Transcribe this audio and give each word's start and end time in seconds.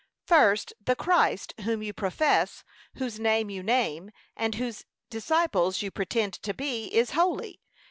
]First, 0.25 0.73
The 0.83 0.95
Christ, 0.95 1.53
whom 1.61 1.83
you 1.83 1.93
profess, 1.93 2.63
whose 2.95 3.19
name 3.19 3.51
you 3.51 3.61
name, 3.61 4.09
and 4.35 4.55
whose 4.55 4.83
disciples 5.11 5.83
you 5.83 5.91
pretend 5.91 6.33
to 6.41 6.55
be, 6.55 6.85
is 6.87 7.11
holy. 7.11 7.59